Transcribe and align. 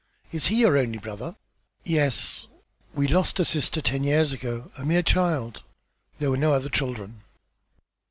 Is 0.31 0.47
he 0.47 0.61
your 0.61 0.79
only 0.79 0.97
brother?" 0.97 1.35
"Yes. 1.85 2.47
We 2.95 3.07
lost 3.07 3.39
a 3.39 3.45
sister 3.45 3.83
ten 3.83 4.03
years 4.03 4.33
ago, 4.33 4.71
a 4.75 4.83
mere 4.83 5.03
child. 5.03 5.61
There 6.17 6.31
were 6.31 6.37
no 6.37 6.53
other 6.53 6.69
children." 6.69 7.21